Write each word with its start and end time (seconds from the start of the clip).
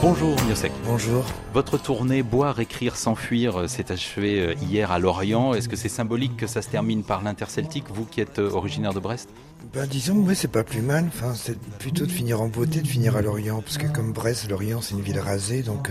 Bonjour 0.00 0.36
Miosek. 0.44 0.70
Bonjour. 0.84 1.24
Votre 1.52 1.76
tournée 1.76 2.22
Boire, 2.22 2.60
écrire, 2.60 2.94
s'enfuir 2.94 3.56
euh, 3.56 3.66
s'est 3.66 3.90
achevée 3.90 4.38
euh, 4.40 4.54
hier 4.62 4.92
à 4.92 5.00
Lorient. 5.00 5.54
Est-ce 5.54 5.68
que 5.68 5.74
c'est 5.74 5.88
symbolique 5.88 6.36
que 6.36 6.46
ça 6.46 6.62
se 6.62 6.68
termine 6.68 7.02
par 7.02 7.24
l'interceltique, 7.24 7.86
vous 7.92 8.04
qui 8.04 8.20
êtes 8.20 8.38
euh, 8.38 8.52
originaire 8.52 8.94
de 8.94 9.00
Brest? 9.00 9.28
Ben 9.74 9.88
disons, 9.88 10.14
oui, 10.18 10.36
c'est 10.36 10.52
pas 10.52 10.62
plus 10.62 10.82
mal. 10.82 11.06
Enfin, 11.08 11.34
c'est 11.34 11.58
plutôt 11.80 12.06
de 12.06 12.12
finir 12.12 12.40
en 12.40 12.46
beauté, 12.46 12.80
de 12.80 12.86
finir 12.86 13.16
à 13.16 13.22
Lorient, 13.22 13.60
parce 13.60 13.76
que 13.76 13.88
comme 13.88 14.12
Brest, 14.12 14.48
Lorient, 14.48 14.80
c'est 14.80 14.94
une 14.94 15.02
ville 15.02 15.18
rasée, 15.18 15.62
donc 15.62 15.90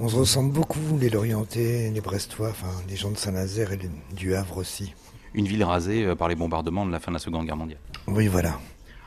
on 0.00 0.08
se 0.08 0.16
ressemble 0.16 0.52
beaucoup, 0.52 0.98
les 0.98 1.10
Lorientais, 1.10 1.90
les 1.92 2.00
Brestois, 2.00 2.48
enfin 2.48 2.72
les 2.88 2.96
gens 2.96 3.10
de 3.10 3.18
Saint-Nazaire 3.18 3.72
et 3.72 3.80
du 4.16 4.34
Havre 4.34 4.56
aussi. 4.56 4.94
Une 5.34 5.46
ville 5.46 5.64
rasée 5.64 6.14
par 6.16 6.28
les 6.28 6.36
bombardements 6.36 6.86
de 6.86 6.90
la 6.92 7.00
fin 7.00 7.10
de 7.10 7.16
la 7.16 7.20
Seconde 7.20 7.44
Guerre 7.44 7.56
mondiale. 7.56 7.80
Oui, 8.06 8.28
voilà. 8.28 8.58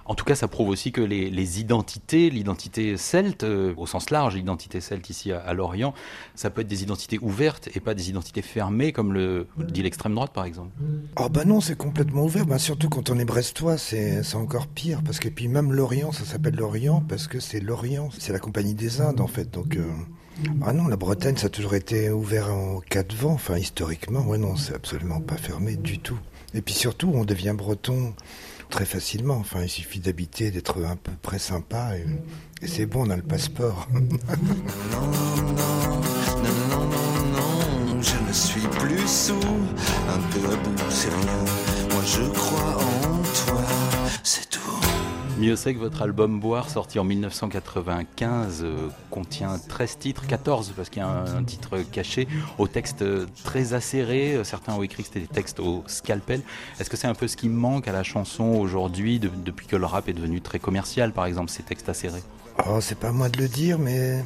En 0.08 0.16
tout 0.16 0.24
cas, 0.24 0.36
ça 0.36 0.48
prouve 0.48 0.70
aussi 0.70 0.92
que 0.92 1.02
les, 1.02 1.60
identités, 1.60 2.30
l'identité 2.30 2.98
celte, 2.98 3.44
euh, 3.44 3.74
au 3.78 3.86
sens 3.86 4.10
large, 4.10 4.36
l'identité 4.36 4.80
celte 4.80 5.10
ici 5.10 5.32
à, 5.32 5.54
Lorient, 5.54 5.94
ça 6.36 6.50
peut 6.50 6.62
être 6.62 6.68
des 6.68 6.84
identités 6.84 7.20
ouvertes 7.22 7.70
et 7.76 7.80
pas 7.80 7.94
des 7.94 8.10
identités 8.10 8.42
fermées, 8.42 8.92
comme 8.94 9.14
le 9.14 9.48
dit 9.58 9.84
l'extrême 9.84 10.16
droite, 10.16 10.32
par 10.34 10.46
exemple. 10.46 10.72
Oh 11.18 11.30
bah 11.30 11.44
non, 11.46 11.60
c'est 11.60 11.78
complètement 11.78 12.24
ouvert. 12.24 12.46
Bah, 12.46 12.58
surtout 12.58 12.90
quand 12.90 13.10
on 13.10 13.20
est 13.20 13.26
brestois, 13.26 13.78
c'est 13.78 14.24
encore 14.36 14.68
pire. 14.68 15.02
Parce 15.04 15.20
que 15.20 15.28
puis 15.28 15.48
même 15.48 15.74
l'Orient, 15.74 16.12
ça 16.12 16.24
s'appelle 16.24 16.56
l'Orient 16.56 17.04
parce 17.08 17.28
que 17.28 17.40
c'est 17.40 17.60
l'Orient, 17.60 18.10
c'est 18.18 18.32
la 18.32 18.40
compagnie 18.40 18.74
des 18.74 19.02
Indes 19.02 19.22
en 19.22 19.28
fait. 19.28 19.52
Donc 19.52 19.76
euh, 19.76 19.84
ah 20.62 20.74
non, 20.74 20.88
la 20.88 20.96
Bretagne, 20.96 21.36
ça 21.36 21.48
a 21.48 21.50
toujours 21.50 21.76
été 21.76 22.10
ouvert 22.10 22.54
en 22.54 22.80
cas 22.80 23.04
de 23.04 23.16
vent. 23.16 23.34
Enfin, 23.34 23.58
historiquement, 23.58 24.22
ouais 24.22 24.38
non, 24.38 24.56
c'est 24.56 24.76
absolument 24.76 25.20
pas 25.20 25.38
fermé 25.38 25.76
du 25.76 26.00
tout. 26.00 26.20
Et 26.54 26.62
puis 26.62 26.74
surtout, 26.74 27.12
on 27.14 27.26
devient 27.26 27.54
breton 27.58 28.14
très 28.70 28.86
facilement. 28.86 29.38
Enfin, 29.38 29.64
il 29.64 29.70
suffit 29.70 30.00
d'habiter, 30.00 30.52
d'être 30.52 30.84
un 30.84 30.96
peu 30.96 31.12
près 31.22 31.40
sympa 31.40 31.98
et, 31.98 32.06
c'est 32.68 32.86
bon, 32.86 33.08
on 33.08 33.10
a 33.10 33.16
le 33.16 33.22
passeport. 33.22 33.88
non, 33.94 34.02
non, 34.02 34.10
non, 36.44 36.58
non, 36.70 36.86
non, 37.36 38.02
je 38.02 38.28
ne 38.28 38.34
suis 38.34 38.68
plus 38.68 39.08
sous, 39.08 39.34
un 39.34 40.20
peu 40.32 40.52
à 40.52 40.56
bout, 40.56 40.90
c'est 40.90 41.10
rien. 41.10 41.46
Moi 41.92 42.04
je 42.06 42.24
crois 42.32 42.78
en. 42.78 43.07
Mieux 45.40 45.56
c'est 45.56 45.76
que 45.76 45.80
votre 45.80 46.02
album 46.02 46.40
Boire, 46.40 46.68
sorti 46.68 46.98
en 46.98 47.04
1995, 47.04 48.62
euh, 48.64 48.90
contient 49.12 49.60
13 49.60 49.98
titres, 50.00 50.26
14 50.26 50.74
parce 50.76 50.90
qu'il 50.90 51.04
y 51.04 51.06
a 51.06 51.10
un, 51.10 51.44
titre 51.44 51.78
caché, 51.92 52.28
au 52.58 52.68
texte 52.68 53.06
très 53.44 53.74
acéré. 53.74 54.40
Certains 54.44 54.74
ont 54.74 54.82
écrit 54.82 55.04
que 55.04 55.10
c'était 55.10 55.20
des 55.20 55.28
textes 55.28 55.60
au 55.60 55.84
scalpel. 55.86 56.42
Est-ce 56.80 56.90
que 56.90 56.98
c'est 56.98 57.08
un 57.08 57.14
peu 57.14 57.28
ce 57.28 57.38
qui 57.38 57.50
manque 57.50 57.88
à 57.88 57.92
la 57.92 58.02
chanson 58.02 58.46
aujourd'hui, 58.46 59.20
depuis 59.20 59.68
que 59.68 59.76
le 59.76 59.86
rap 59.86 60.10
est 60.10 60.14
devenu 60.14 60.42
très 60.42 60.58
commercial, 60.58 61.14
par 61.14 61.28
exemple, 61.28 61.52
ces 61.52 61.62
textes 61.62 61.88
acérés? 61.88 62.24
Oh, 62.68 62.80
c'est 62.82 62.98
pas 62.98 63.12
moi 63.12 63.30
de 63.30 63.38
le 63.38 63.48
dire, 63.48 63.78
mais 63.78 64.24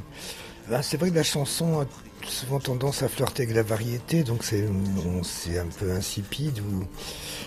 bah, 0.69 0.81
c'est 0.81 0.95
vrai 0.95 1.09
que 1.09 1.15
la 1.15 1.23
chanson 1.23 1.85
souvent 2.25 2.59
tendance 2.59 3.03
à 3.03 3.09
flirter 3.09 3.43
avec 3.43 3.55
la 3.55 3.63
variété, 3.63 4.23
donc 4.23 4.43
c'est 4.43 4.67
un 5.57 5.67
peu 5.79 5.91
insipide. 5.91 6.59
Ou... 6.59 6.83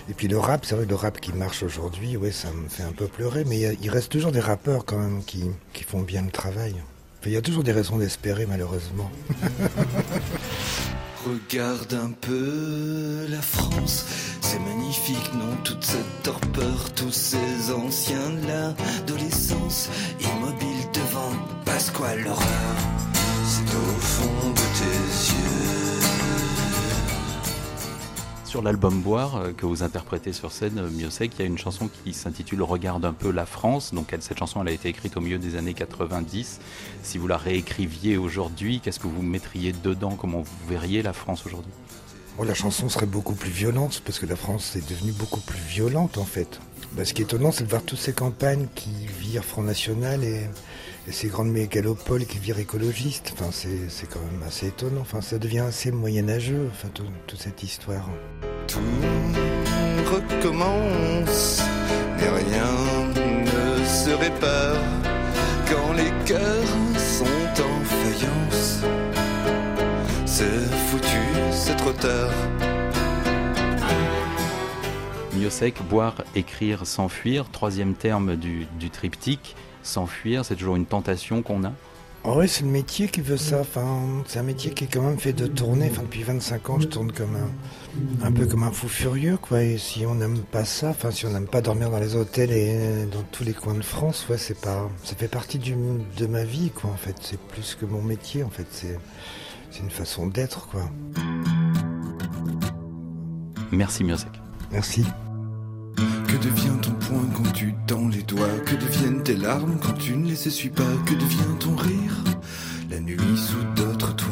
Et 0.09 0.15
puis 0.15 0.29
le 0.29 0.39
rap, 0.39 0.65
c'est 0.65 0.75
vrai, 0.75 0.87
le 0.87 0.95
rap 0.95 1.21
qui 1.21 1.33
marche 1.33 1.63
aujourd'hui, 1.63 2.17
ouais, 2.17 2.33
ça 2.33 2.51
me 2.53 2.69
fait 2.69 2.83
un 2.83 2.93
peu 2.93 3.07
pleurer, 3.07 3.45
mais 3.45 3.77
il, 3.81 3.91
reste 3.91 4.11
toujours 4.11 4.33
des 4.33 4.41
rappeurs 4.41 4.85
quand 4.85 4.99
même 4.99 5.25
qui, 5.25 5.45
qui 5.73 5.85
font 5.85 6.01
bien 6.01 6.23
le 6.23 6.31
travail. 6.31 6.75
Il 7.27 7.33
y 7.33 7.37
a 7.37 7.43
toujours 7.43 7.63
des 7.63 7.73
raisons 7.73 7.97
d'espérer, 7.97 8.45
malheureusement. 8.45 9.11
Regarde 11.25 11.95
un 11.95 12.11
peu 12.11 13.27
la 13.31 13.41
France, 13.41 14.05
c'est 14.55 14.61
magnifique, 14.61 15.35
non 15.35 15.57
Toute 15.65 15.85
cette 15.85 16.23
torpeur, 16.23 16.93
tous 16.95 17.11
ces 17.13 17.73
anciens 17.73 18.31
de 18.31 18.47
l'adolescence, 18.47 19.89
immobiles 20.21 20.87
devant 20.93 21.33
Pasquale 21.65 22.23
l'horreur. 22.23 22.77
C'est 23.45 23.75
au 23.75 23.99
fond 24.01 24.51
de 24.51 24.55
tes 24.55 25.33
yeux. 25.33 25.41
Sur 28.45 28.63
l'album 28.63 29.01
Boire 29.01 29.37
euh, 29.37 29.53
que 29.53 29.67
vous 29.67 29.83
interprétez 29.83 30.33
sur 30.33 30.53
scène, 30.53 30.79
euh, 30.79 30.89
Miosek, 30.89 31.33
il 31.35 31.41
y 31.41 31.43
a 31.43 31.47
une 31.47 31.59
chanson 31.59 31.89
qui 31.89 32.13
s'intitule 32.13 32.63
Regarde 32.63 33.05
un 33.05 33.13
peu 33.13 33.33
la 33.33 33.47
France. 33.47 33.93
Donc 33.93 34.15
cette 34.21 34.39
chanson, 34.39 34.63
elle 34.63 34.69
a 34.69 34.73
été 34.73 34.89
écrite 34.89 35.17
au 35.17 35.21
milieu 35.21 35.39
des 35.39 35.57
années 35.57 35.75
90. 35.75 36.61
Si 37.03 37.19
vous 37.19 37.27
la 37.27 37.37
réécriviez 37.37 38.17
aujourd'hui, 38.17 38.79
qu'est-ce 38.79 39.01
que 39.01 39.09
vous 39.09 39.23
mettriez 39.23 39.73
dedans? 39.73 40.15
Comment 40.15 40.43
vous 40.43 40.69
verriez 40.69 41.03
la 41.03 41.13
France 41.13 41.45
aujourd'hui? 41.45 41.73
La 42.43 42.55
chanson 42.55 42.89
serait 42.89 43.07
beaucoup 43.07 43.35
plus 43.35 43.51
violente 43.51 44.03
parce 44.05 44.19
que 44.19 44.27
la 44.27 44.35
France 44.35 44.75
est 44.75 44.89
devenue 44.89 45.13
beaucoup 45.13 45.41
plus 45.41 45.61
violente 45.61 46.19
en 46.19 46.25
fait. 46.25 46.59
Bah, 46.93 47.05
ce 47.05 47.13
qui 47.13 47.23
est 47.23 47.25
étonnant, 47.25 47.53
c'est 47.53 47.65
de 47.65 47.69
voir 47.69 47.83
toutes 47.83 47.99
ces 47.99 48.13
campagnes 48.13 48.67
qui 48.75 48.91
virent 49.21 49.45
Front 49.45 49.63
National 49.63 50.25
et, 50.25 50.49
ces 51.11 51.29
grandes 51.29 51.51
mégalopoles 51.51 52.25
qui 52.25 52.39
virent 52.39 52.61
écologistes. 52.61 53.35
Enfin, 53.35 53.51
c'est 53.53 54.09
quand 54.09 54.21
même 54.21 54.43
assez 54.47 54.69
étonnant. 54.69 55.03
Enfin, 55.03 55.21
ça 55.21 55.39
devient 55.39 55.59
assez 55.59 55.91
moyenâgeux, 55.91 56.71
enfin, 56.73 56.89
toute 57.27 57.39
cette 57.39 57.63
histoire. 57.63 58.09
Tout 58.67 58.81
recommence 60.11 61.61
et 62.21 62.29
rien 62.29 63.13
ne 63.45 63.85
se 63.85 64.11
répare 64.11 64.83
quand 65.69 65.93
les 65.93 66.13
cœurs 66.25 66.75
sont 66.97 67.25
en 67.63 67.85
faïence. 67.85 68.81
C'est 71.67 71.77
trop 71.77 71.93
tard. 71.93 72.31
Miosek, 75.35 75.83
boire, 75.89 76.23
écrire, 76.35 76.87
s'enfuir, 76.87 77.49
troisième 77.51 77.95
terme 77.95 78.37
du, 78.37 78.91
triptyque. 78.93 79.57
S'enfuir, 79.83 80.45
c'est 80.45 80.57
toujours 80.57 80.77
une 80.77 80.85
tentation 80.85 81.43
qu'on 81.43 81.65
a 81.65 81.73
ah 82.27 82.33
oui, 82.37 82.49
c'est 82.49 82.65
le 82.65 82.71
métier 82.71 83.09
qui 83.09 83.21
veut 83.21 83.37
ça. 83.37 83.61
Enfin, 83.61 84.01
c'est 84.27 84.39
un 84.39 84.45
métier 84.45 84.71
qui 84.71 84.85
est 84.85 84.87
quand 84.87 85.03
même 85.03 85.19
fait 85.19 85.35
de 85.35 85.47
tourner. 85.47 85.91
Enfin, 85.91 86.01
depuis 86.03 86.23
25 86.23 86.71
ans, 86.71 86.81
je 86.81 86.87
tourne 86.87 87.13
comme 87.13 87.37
un, 87.37 88.27
un 88.27 88.33
peu 88.33 88.47
comme 88.47 88.63
un 88.63 88.71
fou 88.71 88.89
furieux, 88.89 89.37
quoi. 89.37 89.63
Et 89.63 89.77
si 89.77 90.07
on 90.07 90.15
n'aime 90.15 90.39
pas 90.39 90.65
ça, 90.65 90.89
enfin, 90.89 91.11
si 91.11 91.27
on 91.27 91.31
n'aime 91.31 91.47
pas 91.47 91.61
dormir 91.61 91.91
dans 91.91 91.99
les 91.99 92.17
hôtels 92.17 92.51
et 92.51 93.05
dans 93.13 93.23
tous 93.31 93.45
les 93.45 93.53
coins 93.53 93.75
de 93.75 93.83
France, 93.83 94.27
ouais, 94.31 94.39
c'est 94.39 94.59
pas, 94.59 94.89
ça 95.03 95.15
fait 95.17 95.29
partie 95.29 95.59
du, 95.59 95.75
de 96.17 96.27
ma 96.27 96.45
vie, 96.45 96.71
quoi. 96.71 96.89
En 96.89 96.97
fait, 96.97 97.17
c'est 97.21 97.39
plus 97.39 97.75
que 97.79 97.85
mon 97.85 98.01
métier. 98.01 98.43
En 98.43 98.51
fait, 98.51 98.69
c'est, 98.71 98.99
c'est 99.71 99.81
une 99.81 99.91
façon 99.91 100.27
d'être, 100.27 100.69
quoi. 100.69 100.89
Merci, 103.73 104.05
Miosek. 104.05 104.41
Merci. 104.73 105.05
Que 106.27 106.37
devient 106.37 106.77
ton 106.83 106.91
poing 106.93 107.25
quand 107.37 107.53
tu 107.53 107.75
tends 107.87 108.09
les 108.09 108.23
doigts? 108.23 108.59
Que 108.67 108.75
deviennent 108.75 109.23
tes 109.23 109.37
larmes 109.37 109.77
quand 109.81 109.93
tu 109.95 110.17
ne 110.17 110.27
les 110.27 110.49
essuies 110.49 110.71
pas? 110.71 110.83
Que 111.07 111.15
devient 111.15 111.59
ton 111.61 111.77
rire 111.77 112.25
la 112.91 113.01
nuit 113.01 113.19
sous 113.37 113.63
d'autres 113.77 114.15
toits? 114.17 114.29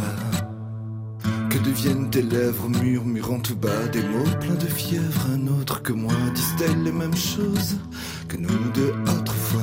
Que 1.49 1.59
deviennent 1.59 2.11
tes 2.11 2.23
lèvres 2.23 2.69
murmurant 2.69 3.39
tout 3.41 3.57
bas? 3.57 3.87
Des 3.93 4.03
mots 4.03 4.25
pleins 4.41 4.55
de 4.55 4.67
fièvre, 4.67 5.29
un 5.33 5.47
autre 5.49 5.83
que 5.83 5.93
moi 5.93 6.15
Disent-elles 6.35 6.83
les 6.83 6.93
mêmes 6.93 7.17
choses 7.17 7.79
que 8.29 8.37
nous 8.37 8.71
deux 8.75 8.95
autrefois? 9.19 9.61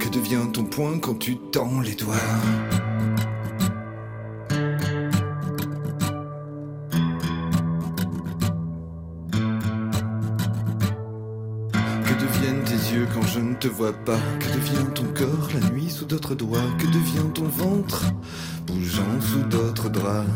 Que 0.00 0.08
devient 0.08 0.50
ton 0.52 0.64
poing 0.64 0.98
quand 0.98 1.18
tu 1.18 1.36
tends 1.52 1.80
les 1.80 1.94
doigts? 1.94 2.14
Quand 13.12 13.26
je 13.26 13.40
ne 13.40 13.54
te 13.54 13.68
vois 13.68 13.92
pas. 13.92 14.18
Que 14.40 14.54
devient 14.54 14.94
ton 14.94 15.04
corps 15.04 15.48
la 15.54 15.70
nuit 15.70 15.90
sous 15.90 16.04
d'autres 16.04 16.34
doigts? 16.34 16.60
Que 16.78 16.86
devient 16.86 17.32
ton 17.34 17.44
ventre 17.44 18.04
bougeant 18.66 19.20
sous 19.20 19.42
d'autres 19.48 19.88
draps? 19.88 20.28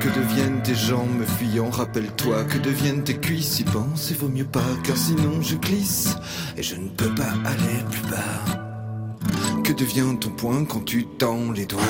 Que 0.00 0.08
deviennent 0.08 0.62
tes 0.62 0.74
jambes 0.74 1.18
me 1.18 1.24
fuyant, 1.24 1.70
rappelle-toi 1.70 2.44
Que 2.44 2.58
deviennent 2.58 3.02
tes 3.02 3.16
cuisses, 3.16 3.60
y 3.60 3.64
pense 3.64 4.10
et 4.10 4.14
vaut 4.14 4.28
mieux 4.28 4.44
pas 4.44 4.60
Car 4.84 4.96
sinon 4.96 5.40
je 5.40 5.56
glisse 5.56 6.16
et 6.56 6.62
je 6.62 6.76
ne 6.76 6.88
peux 6.88 7.12
pas 7.14 7.32
aller 7.44 7.82
plus 7.90 8.10
bas. 8.10 9.62
Que 9.62 9.72
devient 9.72 10.16
ton 10.20 10.30
poing 10.30 10.64
quand 10.64 10.84
tu 10.84 11.06
tends 11.06 11.50
les 11.52 11.66
doigts? 11.66 11.80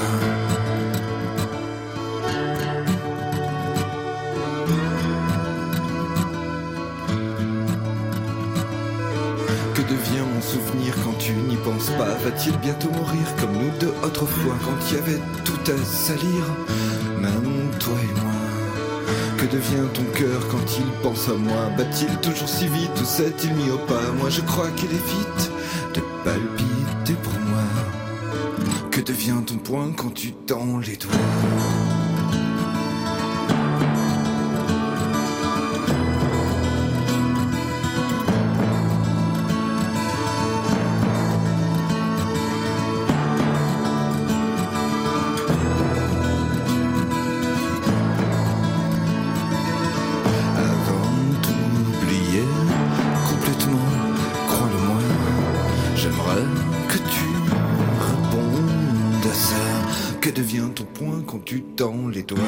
Penses 11.65 11.91
pas 11.91 12.15
Va-t-il 12.23 12.57
bientôt 12.59 12.91
mourir 12.91 13.27
comme 13.41 13.53
nous 13.53 13.71
deux 13.81 13.95
autrefois 14.03 14.55
Quand 14.65 14.77
il 14.89 14.97
y 14.97 14.99
avait 14.99 15.21
tout 15.45 15.73
à 15.73 15.85
salir, 15.85 16.45
même 17.21 17.71
toi 17.81 17.95
et 18.03 18.21
moi. 18.21 18.33
Que 19.39 19.47
devient 19.47 19.89
ton 19.93 20.05
cœur 20.19 20.49
quand 20.51 20.79
il 20.79 20.87
pense 21.03 21.29
à 21.29 21.35
moi 21.35 21.71
Bat-il 21.77 22.17
toujours 22.19 22.49
si 22.49 22.67
vite 22.69 23.01
ou 23.01 23.05
s'est-il 23.05 23.53
mis 23.55 23.71
au 23.71 23.79
pas 23.79 24.13
Moi 24.19 24.31
je 24.31 24.41
crois 24.43 24.71
qu'il 24.77 24.91
évite 24.91 25.51
de 25.95 26.01
palpiter 26.25 27.15
pour 27.23 27.39
moi. 27.41 27.65
Que 28.91 29.01
devient 29.01 29.43
ton 29.47 29.57
poing 29.57 29.93
quand 29.97 30.15
tu 30.15 30.33
tends 30.33 30.79
les 30.79 30.97
doigts 30.97 31.84
Que 60.25 60.31
devient 60.31 60.71
ton 60.75 60.85
poing 60.85 61.23
quand 61.27 61.45
tu 61.45 61.61
tends 61.61 62.09
les 62.09 62.23
doigts? 62.23 62.41